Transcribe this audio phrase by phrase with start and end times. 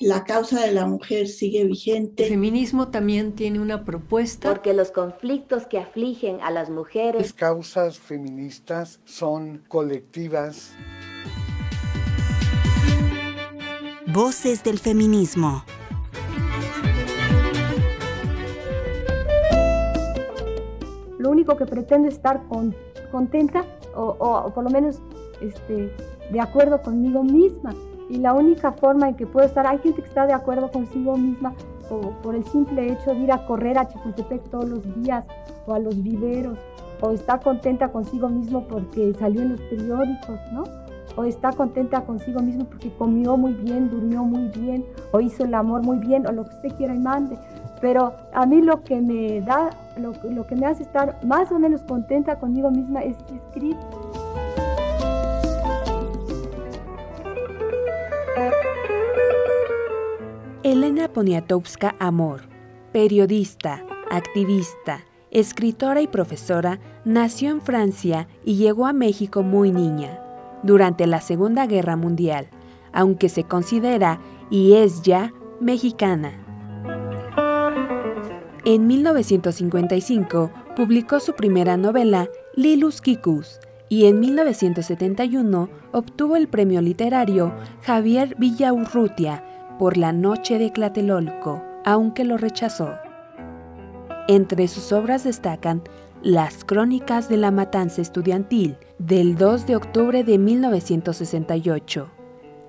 [0.00, 2.24] la causa de la mujer sigue vigente.
[2.24, 4.48] El feminismo también tiene una propuesta.
[4.48, 7.20] Porque los conflictos que afligen a las mujeres.
[7.20, 10.72] Las causas feministas son colectivas.
[14.06, 15.64] Voces del feminismo.
[21.18, 22.42] Lo único que pretendo es estar
[23.10, 25.00] contenta o, por lo menos
[25.40, 25.92] este,
[26.30, 27.74] de acuerdo conmigo misma.
[28.08, 31.16] Y la única forma en que puedo estar, hay gente que está de acuerdo consigo
[31.16, 31.52] misma
[32.22, 35.24] por el simple hecho de ir a correr a Chapultepec todos los días
[35.66, 36.58] o a los viveros,
[37.00, 40.64] o está contenta consigo mismo porque salió en los periódicos, ¿no?
[41.16, 45.54] O está contenta consigo mismo porque comió muy bien, durmió muy bien, o hizo el
[45.54, 47.38] amor muy bien, o lo que usted quiera y mande.
[47.80, 51.58] Pero a mí lo que me da, lo, lo que me hace estar más o
[51.58, 53.76] menos contenta conmigo misma es escribir.
[60.62, 62.42] Elena Poniatowska Amor,
[62.92, 70.20] periodista, activista, escritora y profesora, nació en Francia y llegó a México muy niña,
[70.62, 72.48] durante la Segunda Guerra Mundial,
[72.92, 76.32] aunque se considera y es ya mexicana.
[78.64, 87.54] En 1955 publicó su primera novela, Lilus Kikus, y en 1971 obtuvo el premio literario
[87.82, 89.44] Javier Villaurrutia
[89.78, 92.90] por La Noche de Tlatelolco, aunque lo rechazó.
[94.28, 95.82] Entre sus obras destacan
[96.22, 102.10] Las Crónicas de la Matanza Estudiantil, del 2 de octubre de 1968,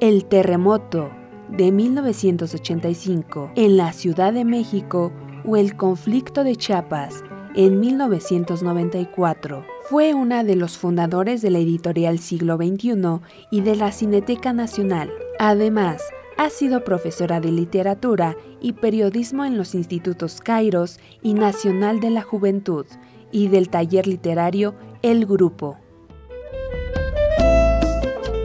[0.00, 1.10] El Terremoto,
[1.50, 5.12] de 1985, en la Ciudad de México,
[5.46, 7.22] o El Conflicto de Chiapas,
[7.54, 9.64] en 1994.
[9.88, 15.10] Fue una de los fundadores de la editorial Siglo XXI y de la Cineteca Nacional.
[15.38, 16.02] Además,
[16.36, 22.22] ha sido profesora de literatura y periodismo en los institutos Kairos y Nacional de la
[22.22, 22.86] Juventud
[23.30, 25.76] y del taller literario El Grupo.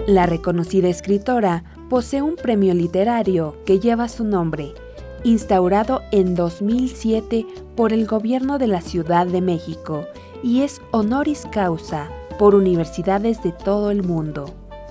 [0.08, 4.74] La reconocida escritora posee un premio literario que lleva su nombre,
[5.24, 10.06] instaurado en 2007 por el gobierno de la Ciudad de México
[10.44, 14.46] y es honoris causa por universidades de todo el mundo.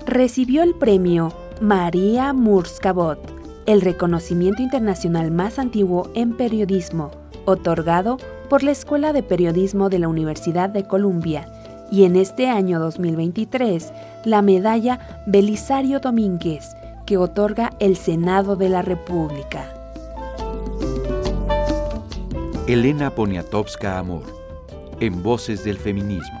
[0.05, 3.19] Recibió el premio María Murskabot,
[3.65, 7.11] el reconocimiento internacional más antiguo en periodismo,
[7.45, 8.17] otorgado
[8.49, 11.47] por la Escuela de Periodismo de la Universidad de Columbia,
[11.91, 13.91] y en este año 2023
[14.25, 16.75] la medalla Belisario Domínguez,
[17.05, 19.78] que otorga el Senado de la República.
[22.69, 24.21] Elena Poniatowska Amor,
[24.99, 26.39] en Voces del Feminismo.